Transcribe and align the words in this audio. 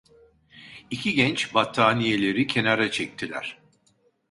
İki 0.89 1.13
genç 1.13 1.53
battaniyeleri 1.53 2.47
kenara 2.47 2.91
çektiler. 2.91 3.57